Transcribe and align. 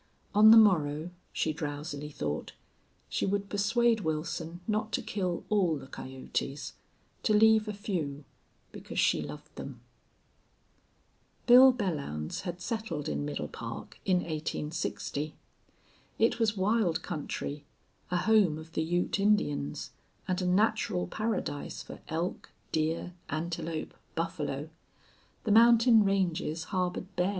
On 0.33 0.49
the 0.49 0.57
morrow, 0.57 1.11
she 1.31 1.53
drowsily 1.53 2.09
thought, 2.09 2.53
she 3.07 3.23
would 3.23 3.51
persuade 3.51 3.99
Wilson 3.99 4.61
not 4.67 4.91
to 4.93 5.01
kill 5.03 5.45
all 5.47 5.77
the 5.77 5.85
coyotes; 5.85 6.73
to 7.21 7.35
leave 7.35 7.67
a 7.67 7.73
few, 7.73 8.23
because 8.71 8.97
she 8.99 9.21
loved 9.21 9.55
them. 9.57 9.79
Bill 11.45 11.71
Belllounds 11.71 12.41
had 12.41 12.61
settled 12.61 13.07
in 13.07 13.23
Middle 13.25 13.47
Park 13.47 13.99
in 14.03 14.21
1860. 14.21 15.35
It 16.17 16.39
was 16.39 16.57
wild 16.57 17.03
country, 17.03 17.63
a 18.09 18.17
home 18.17 18.57
of 18.57 18.71
the 18.71 18.81
Ute 18.81 19.19
Indians, 19.19 19.91
and 20.27 20.41
a 20.41 20.47
natural 20.47 21.05
paradise 21.05 21.83
for 21.83 21.99
elk, 22.07 22.49
deer, 22.71 23.13
antelope, 23.29 23.93
buffalo. 24.15 24.71
The 25.43 25.51
mountain 25.51 26.03
ranges 26.03 26.63
harbored 26.73 27.15
bear. 27.15 27.29